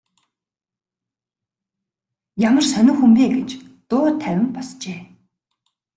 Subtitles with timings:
[2.47, 3.49] Ямар сонин хүн бэ гэж
[3.89, 4.99] дуу тавин босжээ.